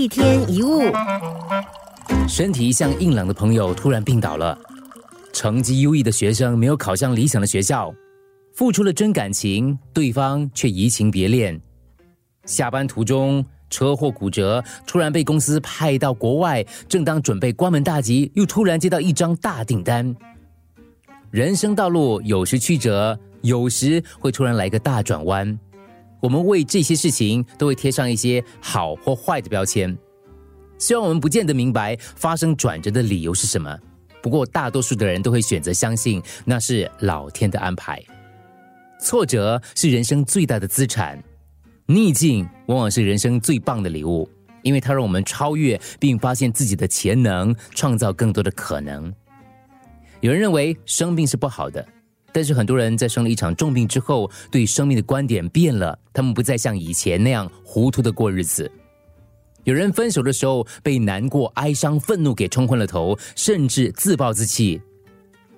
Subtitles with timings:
[0.00, 0.80] 一天一物，
[2.26, 4.58] 身体一向硬朗的朋友突然病倒了，
[5.30, 7.92] 成绩优异的学生没有考上理想的学校，
[8.54, 11.60] 付出了真感情，对方却移情别恋。
[12.46, 20.16] 下班途中车祸骨折，突然被公司派到国外，正当准备关门大吉，又突然接到一张大订单。
[21.30, 25.58] 人生道路有时曲折，有时会突然来个大转弯。
[26.20, 29.96] 我们为这些事情都会贴上一些好或坏的标签。
[30.78, 33.76] 虽然我们不见得明白发生转折的理由是什么，
[34.22, 38.02] 不过大多数的人都会选择相信那是老天的安排。
[38.98, 41.22] 挫折是人生最大的资产，
[41.86, 44.28] 逆境往往是人生最棒的礼物，
[44.62, 49.12] 因为它让我们超越并发现自己的潜能，创造更多的可能。
[50.20, 51.86] 有人认为生病是不好的。
[52.32, 58.70] 但是很多人在生了一场重病之后，对生命的观点变了，他们不再像以前那样糊涂的过日子。
[59.64, 64.80] 有人分手的时候被难过、哀伤、愤怒给冲昏了头，甚至自暴自弃。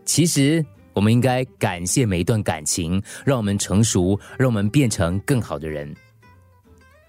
[0.04, 5.94] 其实，我们应该感谢每一段感情，让我们成熟，让我们变成更好的人。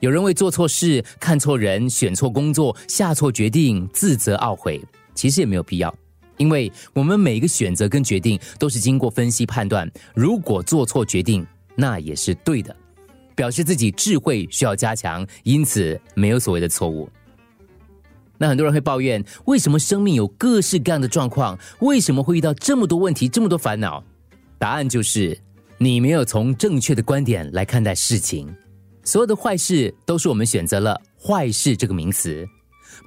[0.02, 4.80] 有人为做错事、看错人、选错工作、下错决定自责懊悔，
[5.16, 5.94] 其实也没有必要。
[6.38, 11.46] 因为我们每一个选择跟决定都是经过分析判断，如果做错决定，
[11.76, 12.76] 那也是对的，
[13.36, 17.10] 表示自己智慧需要加强，因此没有所谓的错误。
[18.38, 24.04] 那很多人会抱怨，为什么生命有各式各样的状况，为什么会遇到这么多问题，这么多烦恼？
[24.58, 25.38] 答案就是
[25.78, 28.54] 你没有从正确的观点来看待事情。
[29.04, 32.48] 所有的坏事都是我们选择了“坏事”这个名词，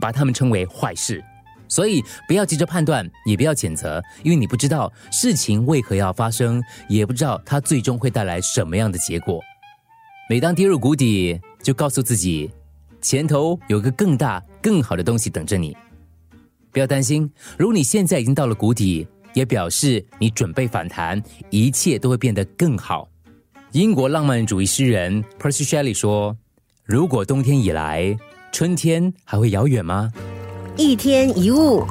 [0.01, 1.23] 把它们称为坏事。
[1.69, 9.41] 所以不要急着判断，也不要谴责，因为你不知道事情为何要发生，也不知道它最终会带来什么样的结果。
[10.29, 12.51] 每当跌入谷底，就告诉自己，
[13.01, 15.77] 前头有个更大、更好的东西等着你。
[16.73, 23.09] 不要担心，如果你现在已经到了谷底，也表示你准备反弹，一切都会变得更好。
[23.73, 26.37] 英国浪漫主义诗人 Percy Shelley 说
[26.85, 28.17] ：“如果冬天已来，
[28.51, 30.11] 春天还会遥远吗？”
[30.79, 31.83] 一天一物。